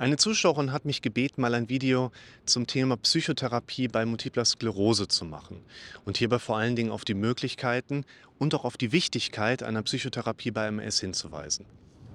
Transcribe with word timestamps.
Eine 0.00 0.16
Zuschauerin 0.16 0.72
hat 0.72 0.86
mich 0.86 1.02
gebeten, 1.02 1.42
mal 1.42 1.52
ein 1.52 1.68
Video 1.68 2.10
zum 2.46 2.66
Thema 2.66 2.96
Psychotherapie 2.96 3.86
bei 3.86 4.06
Multipler 4.06 4.46
Sklerose 4.46 5.08
zu 5.08 5.26
machen 5.26 5.60
und 6.06 6.16
hierbei 6.16 6.38
vor 6.38 6.56
allen 6.56 6.74
Dingen 6.74 6.90
auf 6.90 7.04
die 7.04 7.12
Möglichkeiten 7.12 8.06
und 8.38 8.54
auch 8.54 8.64
auf 8.64 8.78
die 8.78 8.92
Wichtigkeit 8.92 9.62
einer 9.62 9.82
Psychotherapie 9.82 10.52
bei 10.52 10.68
MS 10.68 11.00
hinzuweisen. 11.00 11.66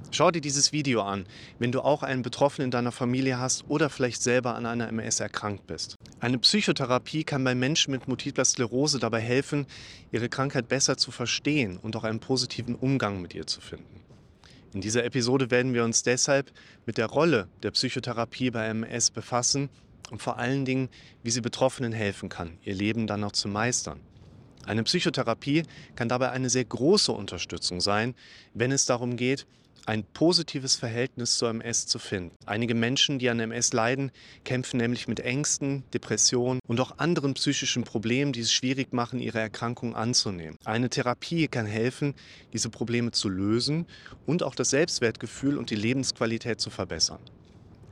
Schau 0.09 0.31
dir 0.31 0.41
dieses 0.41 0.71
Video 0.71 1.03
an, 1.03 1.27
wenn 1.59 1.71
du 1.71 1.81
auch 1.81 2.01
einen 2.01 2.23
Betroffenen 2.23 2.65
in 2.65 2.71
deiner 2.71 2.91
Familie 2.91 3.37
hast 3.37 3.65
oder 3.67 3.91
vielleicht 3.91 4.23
selber 4.23 4.55
an 4.55 4.65
einer 4.65 4.87
MS 4.87 5.19
erkrankt 5.19 5.67
bist. 5.67 5.95
Eine 6.19 6.39
Psychotherapie 6.39 7.23
kann 7.23 7.43
bei 7.43 7.53
Menschen 7.53 7.91
mit 7.91 8.07
Multipler 8.07 8.45
Sklerose 8.45 8.97
dabei 8.97 9.19
helfen, 9.19 9.67
ihre 10.11 10.27
Krankheit 10.27 10.67
besser 10.69 10.97
zu 10.97 11.11
verstehen 11.11 11.77
und 11.77 11.95
auch 11.95 12.03
einen 12.03 12.19
positiven 12.19 12.73
Umgang 12.73 13.21
mit 13.21 13.35
ihr 13.35 13.45
zu 13.45 13.61
finden. 13.61 14.04
In 14.75 14.81
dieser 14.81 15.05
Episode 15.05 15.51
werden 15.51 15.73
wir 15.73 15.85
uns 15.85 16.03
deshalb 16.03 16.51
mit 16.85 16.97
der 16.97 17.05
Rolle 17.05 17.47
der 17.63 17.71
Psychotherapie 17.71 18.51
bei 18.51 18.65
MS 18.65 19.09
befassen 19.09 19.69
und 20.11 20.21
vor 20.21 20.37
allen 20.37 20.65
Dingen, 20.65 20.89
wie 21.23 21.31
sie 21.31 21.39
Betroffenen 21.39 21.93
helfen 21.93 22.27
kann, 22.27 22.57
ihr 22.61 22.75
Leben 22.75 23.07
dann 23.07 23.21
noch 23.21 23.31
zu 23.31 23.47
meistern. 23.47 24.01
Eine 24.65 24.83
Psychotherapie 24.83 25.63
kann 25.95 26.09
dabei 26.09 26.31
eine 26.31 26.49
sehr 26.49 26.65
große 26.65 27.13
Unterstützung 27.13 27.79
sein, 27.79 28.15
wenn 28.53 28.73
es 28.73 28.85
darum 28.85 29.15
geht, 29.15 29.47
ein 29.85 30.03
positives 30.03 30.75
Verhältnis 30.75 31.37
zur 31.37 31.49
MS 31.49 31.85
zu 31.87 31.99
finden. 31.99 32.35
Einige 32.45 32.73
Menschen, 32.73 33.19
die 33.19 33.29
an 33.29 33.39
MS 33.39 33.73
leiden, 33.73 34.11
kämpfen 34.43 34.77
nämlich 34.77 35.07
mit 35.07 35.19
Ängsten, 35.19 35.83
Depressionen 35.93 36.59
und 36.67 36.79
auch 36.79 36.97
anderen 36.97 37.33
psychischen 37.35 37.83
Problemen, 37.83 38.33
die 38.33 38.41
es 38.41 38.51
schwierig 38.51 38.93
machen, 38.93 39.19
ihre 39.19 39.39
Erkrankung 39.39 39.95
anzunehmen. 39.95 40.57
Eine 40.65 40.89
Therapie 40.89 41.47
kann 41.47 41.65
helfen, 41.65 42.15
diese 42.53 42.69
Probleme 42.69 43.11
zu 43.11 43.29
lösen 43.29 43.85
und 44.25 44.43
auch 44.43 44.55
das 44.55 44.71
Selbstwertgefühl 44.71 45.57
und 45.57 45.69
die 45.69 45.75
Lebensqualität 45.75 46.59
zu 46.59 46.69
verbessern. 46.69 47.19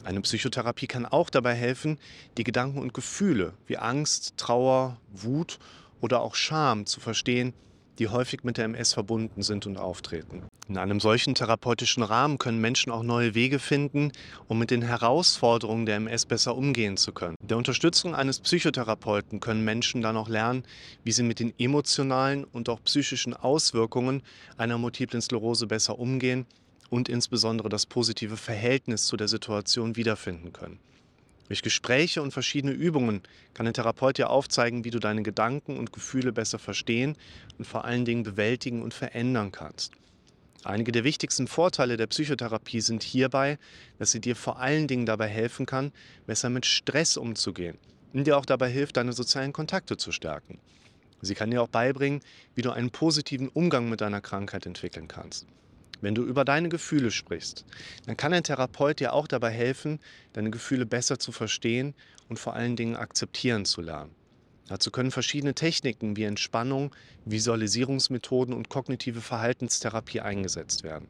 Eine 0.03 0.21
Psychotherapie 0.21 0.87
kann 0.87 1.05
auch 1.05 1.29
dabei 1.29 1.53
helfen, 1.53 1.97
die 2.37 2.43
Gedanken 2.43 2.79
und 2.79 2.93
Gefühle 2.93 3.53
wie 3.67 3.77
Angst, 3.77 4.33
Trauer, 4.35 4.99
Wut 5.13 5.59
oder 6.01 6.21
auch 6.21 6.35
Scham 6.35 6.85
zu 6.85 6.99
verstehen 6.99 7.53
die 7.99 8.07
häufig 8.07 8.43
mit 8.43 8.57
der 8.57 8.65
MS 8.65 8.93
verbunden 8.93 9.41
sind 9.41 9.65
und 9.65 9.77
auftreten. 9.77 10.43
In 10.67 10.77
einem 10.77 10.99
solchen 10.99 11.35
therapeutischen 11.35 12.03
Rahmen 12.03 12.37
können 12.37 12.61
Menschen 12.61 12.91
auch 12.91 13.03
neue 13.03 13.35
Wege 13.35 13.59
finden, 13.59 14.11
um 14.47 14.59
mit 14.59 14.71
den 14.71 14.81
Herausforderungen 14.81 15.85
der 15.85 15.97
MS 15.97 16.25
besser 16.25 16.55
umgehen 16.55 16.97
zu 16.97 17.11
können. 17.11 17.35
Mit 17.41 17.51
der 17.51 17.57
Unterstützung 17.57 18.15
eines 18.15 18.39
Psychotherapeuten 18.39 19.39
können 19.39 19.63
Menschen 19.63 20.01
dann 20.01 20.17
auch 20.17 20.29
lernen, 20.29 20.63
wie 21.03 21.11
sie 21.11 21.23
mit 21.23 21.39
den 21.39 21.53
emotionalen 21.57 22.45
und 22.45 22.69
auch 22.69 22.81
psychischen 22.83 23.33
Auswirkungen 23.33 24.23
einer 24.57 24.77
multiplen 24.77 25.21
Sklerose 25.21 25.67
besser 25.67 25.99
umgehen 25.99 26.45
und 26.89 27.09
insbesondere 27.09 27.69
das 27.69 27.85
positive 27.85 28.37
Verhältnis 28.37 29.05
zu 29.05 29.17
der 29.17 29.27
Situation 29.27 29.95
wiederfinden 29.95 30.53
können. 30.53 30.79
Durch 31.47 31.61
Gespräche 31.61 32.21
und 32.21 32.31
verschiedene 32.31 32.73
Übungen 32.73 33.21
kann 33.53 33.67
ein 33.67 33.73
Therapeut 33.73 34.17
dir 34.17 34.29
aufzeigen, 34.29 34.85
wie 34.85 34.91
du 34.91 34.99
deine 34.99 35.23
Gedanken 35.23 35.77
und 35.77 35.91
Gefühle 35.91 36.31
besser 36.31 36.57
verstehen 36.57 37.17
und 37.57 37.65
vor 37.65 37.85
allen 37.85 38.05
Dingen 38.05 38.23
bewältigen 38.23 38.81
und 38.81 38.93
verändern 38.93 39.51
kannst. 39.51 39.93
Einige 40.63 40.93
der 40.93 41.03
wichtigsten 41.03 41.47
Vorteile 41.47 41.97
der 41.97 42.07
Psychotherapie 42.07 42.79
sind 42.79 43.03
hierbei, 43.03 43.59
dass 43.99 44.11
sie 44.11 44.21
dir 44.21 44.35
vor 44.35 44.59
allen 44.59 44.87
Dingen 44.87 45.05
dabei 45.05 45.27
helfen 45.27 45.65
kann, 45.65 45.91
besser 46.25 46.49
mit 46.49 46.65
Stress 46.65 47.17
umzugehen 47.17 47.77
und 48.13 48.25
dir 48.25 48.37
auch 48.37 48.45
dabei 48.45 48.69
hilft, 48.69 48.95
deine 48.95 49.11
sozialen 49.11 49.51
Kontakte 49.51 49.97
zu 49.97 50.13
stärken. 50.13 50.59
Sie 51.21 51.35
kann 51.35 51.51
dir 51.51 51.61
auch 51.61 51.67
beibringen, 51.67 52.21
wie 52.55 52.61
du 52.61 52.71
einen 52.71 52.91
positiven 52.91 53.49
Umgang 53.49 53.89
mit 53.89 54.01
deiner 54.01 54.21
Krankheit 54.21 54.65
entwickeln 54.65 55.07
kannst. 55.07 55.47
Wenn 56.03 56.15
du 56.15 56.23
über 56.23 56.43
deine 56.43 56.67
Gefühle 56.67 57.11
sprichst, 57.11 57.63
dann 58.05 58.17
kann 58.17 58.33
ein 58.33 58.43
Therapeut 58.43 58.99
dir 58.99 59.13
auch 59.13 59.25
dabei 59.25 59.51
helfen, 59.51 59.99
deine 60.33 60.51
Gefühle 60.51 60.85
besser 60.85 61.17
zu 61.17 61.31
verstehen 61.31 61.93
und 62.27 62.37
vor 62.37 62.55
allen 62.55 62.75
Dingen 62.75 62.97
akzeptieren 62.97 63.63
zu 63.63 63.79
lernen. 63.79 64.13
Dazu 64.67 64.91
können 64.91 65.11
verschiedene 65.11 65.53
Techniken 65.53 66.17
wie 66.17 66.25
Entspannung, 66.25 66.93
Visualisierungsmethoden 67.23 68.53
und 68.53 68.67
kognitive 68.67 69.21
Verhaltenstherapie 69.21 70.19
eingesetzt 70.19 70.83
werden. 70.83 71.07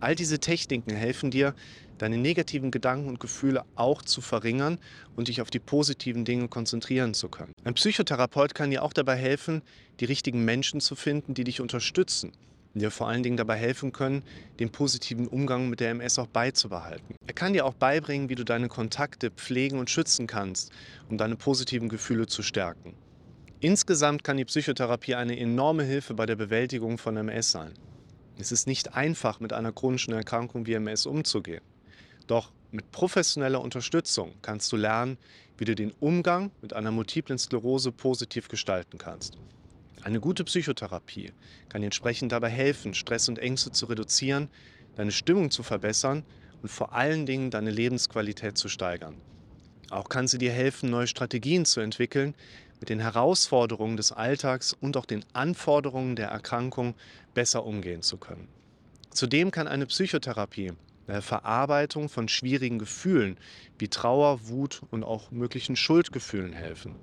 All 0.00 0.14
diese 0.14 0.38
Techniken 0.38 0.96
helfen 0.96 1.30
dir, 1.30 1.54
deine 1.98 2.16
negativen 2.16 2.70
Gedanken 2.70 3.10
und 3.10 3.20
Gefühle 3.20 3.64
auch 3.74 4.00
zu 4.00 4.22
verringern 4.22 4.78
und 5.16 5.28
dich 5.28 5.42
auf 5.42 5.50
die 5.50 5.58
positiven 5.58 6.24
Dinge 6.24 6.48
konzentrieren 6.48 7.12
zu 7.12 7.28
können. 7.28 7.52
Ein 7.62 7.74
Psychotherapeut 7.74 8.54
kann 8.54 8.70
dir 8.70 8.84
auch 8.84 8.94
dabei 8.94 9.16
helfen, 9.16 9.60
die 10.00 10.06
richtigen 10.06 10.46
Menschen 10.46 10.80
zu 10.80 10.96
finden, 10.96 11.34
die 11.34 11.44
dich 11.44 11.60
unterstützen 11.60 12.32
dir 12.80 12.90
vor 12.90 13.08
allen 13.08 13.22
Dingen 13.22 13.36
dabei 13.36 13.56
helfen 13.56 13.92
können, 13.92 14.22
den 14.58 14.70
positiven 14.70 15.26
Umgang 15.26 15.68
mit 15.68 15.80
der 15.80 15.90
MS 15.90 16.18
auch 16.18 16.26
beizubehalten. 16.26 17.16
Er 17.26 17.34
kann 17.34 17.52
dir 17.52 17.66
auch 17.66 17.74
beibringen, 17.74 18.28
wie 18.28 18.34
du 18.34 18.44
deine 18.44 18.68
Kontakte 18.68 19.30
pflegen 19.30 19.78
und 19.78 19.90
schützen 19.90 20.26
kannst, 20.26 20.72
um 21.08 21.18
deine 21.18 21.36
positiven 21.36 21.88
Gefühle 21.88 22.26
zu 22.26 22.42
stärken. 22.42 22.94
Insgesamt 23.60 24.24
kann 24.24 24.36
die 24.36 24.44
Psychotherapie 24.44 25.14
eine 25.14 25.38
enorme 25.38 25.84
Hilfe 25.84 26.14
bei 26.14 26.26
der 26.26 26.36
Bewältigung 26.36 26.98
von 26.98 27.16
MS 27.16 27.50
sein. 27.50 27.72
Es 28.36 28.52
ist 28.52 28.66
nicht 28.66 28.94
einfach, 28.94 29.40
mit 29.40 29.52
einer 29.52 29.72
chronischen 29.72 30.12
Erkrankung 30.12 30.66
wie 30.66 30.74
MS 30.74 31.06
umzugehen. 31.06 31.62
Doch 32.26 32.52
mit 32.72 32.90
professioneller 32.90 33.60
Unterstützung 33.60 34.34
kannst 34.42 34.72
du 34.72 34.76
lernen, 34.76 35.16
wie 35.56 35.64
du 35.64 35.74
den 35.74 35.92
Umgang 36.00 36.50
mit 36.60 36.72
einer 36.72 36.90
multiplen 36.90 37.38
Sklerose 37.38 37.92
positiv 37.92 38.48
gestalten 38.48 38.98
kannst. 38.98 39.38
Eine 40.04 40.20
gute 40.20 40.44
Psychotherapie 40.44 41.32
kann 41.70 41.80
dir 41.80 41.86
entsprechend 41.86 42.30
dabei 42.30 42.50
helfen, 42.50 42.92
Stress 42.92 43.26
und 43.30 43.38
Ängste 43.38 43.72
zu 43.72 43.86
reduzieren, 43.86 44.50
deine 44.96 45.12
Stimmung 45.12 45.50
zu 45.50 45.62
verbessern 45.62 46.24
und 46.60 46.68
vor 46.68 46.92
allen 46.92 47.24
Dingen 47.24 47.50
deine 47.50 47.70
Lebensqualität 47.70 48.58
zu 48.58 48.68
steigern. 48.68 49.14
Auch 49.88 50.10
kann 50.10 50.28
sie 50.28 50.36
dir 50.36 50.52
helfen, 50.52 50.90
neue 50.90 51.06
Strategien 51.06 51.64
zu 51.64 51.80
entwickeln, 51.80 52.34
mit 52.80 52.90
den 52.90 53.00
Herausforderungen 53.00 53.96
des 53.96 54.12
Alltags 54.12 54.74
und 54.74 54.98
auch 54.98 55.06
den 55.06 55.24
Anforderungen 55.32 56.16
der 56.16 56.28
Erkrankung 56.28 56.94
besser 57.32 57.64
umgehen 57.64 58.02
zu 58.02 58.18
können. 58.18 58.48
Zudem 59.08 59.50
kann 59.50 59.66
eine 59.66 59.86
Psychotherapie 59.86 60.72
bei 61.06 61.14
der 61.14 61.22
Verarbeitung 61.22 62.10
von 62.10 62.28
schwierigen 62.28 62.78
Gefühlen 62.78 63.38
wie 63.78 63.88
Trauer, 63.88 64.48
Wut 64.48 64.82
und 64.90 65.02
auch 65.02 65.30
möglichen 65.30 65.76
Schuldgefühlen 65.76 66.52
helfen. 66.52 66.94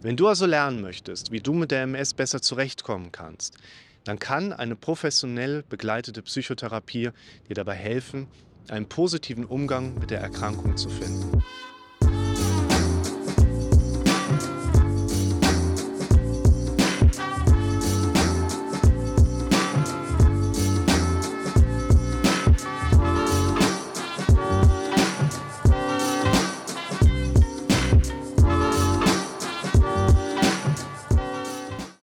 Wenn 0.00 0.16
du 0.16 0.28
also 0.28 0.46
lernen 0.46 0.80
möchtest, 0.80 1.32
wie 1.32 1.40
du 1.40 1.52
mit 1.52 1.72
der 1.72 1.82
MS 1.82 2.14
besser 2.14 2.40
zurechtkommen 2.40 3.10
kannst, 3.10 3.56
dann 4.04 4.20
kann 4.20 4.52
eine 4.52 4.76
professionell 4.76 5.64
begleitete 5.68 6.22
Psychotherapie 6.22 7.10
dir 7.48 7.54
dabei 7.54 7.74
helfen, 7.74 8.28
einen 8.68 8.88
positiven 8.88 9.44
Umgang 9.44 9.98
mit 9.98 10.12
der 10.12 10.20
Erkrankung 10.20 10.76
zu 10.76 10.88
finden. 10.88 11.42